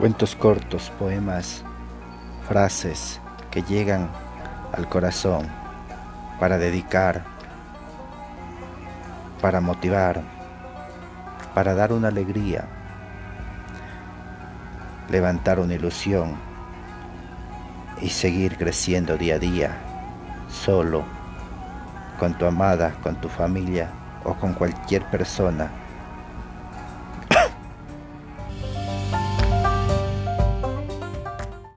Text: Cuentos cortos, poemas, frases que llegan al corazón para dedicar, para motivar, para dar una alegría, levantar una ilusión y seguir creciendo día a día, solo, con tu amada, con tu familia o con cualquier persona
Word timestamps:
Cuentos 0.00 0.34
cortos, 0.34 0.90
poemas, 0.98 1.62
frases 2.48 3.20
que 3.50 3.60
llegan 3.60 4.08
al 4.72 4.88
corazón 4.88 5.46
para 6.40 6.56
dedicar, 6.56 7.22
para 9.42 9.60
motivar, 9.60 10.22
para 11.52 11.74
dar 11.74 11.92
una 11.92 12.08
alegría, 12.08 12.64
levantar 15.10 15.60
una 15.60 15.74
ilusión 15.74 16.34
y 18.00 18.08
seguir 18.08 18.56
creciendo 18.56 19.18
día 19.18 19.34
a 19.34 19.38
día, 19.38 19.76
solo, 20.48 21.04
con 22.18 22.38
tu 22.38 22.46
amada, 22.46 22.94
con 23.02 23.16
tu 23.16 23.28
familia 23.28 23.90
o 24.24 24.32
con 24.32 24.54
cualquier 24.54 25.04
persona 25.10 25.70